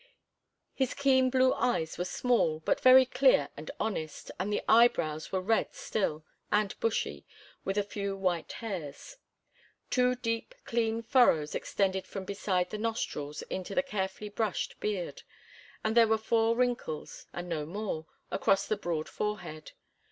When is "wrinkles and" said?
16.55-17.47